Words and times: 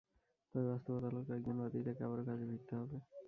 তবে, 0.49 0.65
বাস্তবতা 0.69 1.07
হলো 1.09 1.21
কয়েক 1.27 1.41
দিন 1.45 1.55
বাদেই 1.59 1.83
তাঁকে 1.87 2.01
আবারও 2.05 2.23
কাজে 2.27 2.45
ফিরতে 2.49 2.73
হবে। 2.79 2.97